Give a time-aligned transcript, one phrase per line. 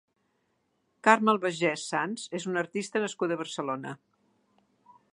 [1.07, 3.97] Carme Albaigés Sans és una artista nascuda a Barcelona.